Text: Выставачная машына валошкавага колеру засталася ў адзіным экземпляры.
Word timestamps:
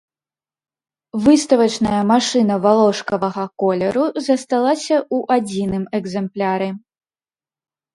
Выставачная 1.25 1.99
машына 2.13 2.53
валошкавага 2.65 3.45
колеру 3.67 4.05
засталася 4.27 4.95
ў 5.15 5.17
адзіным 5.41 5.83
экземпляры. 6.01 6.69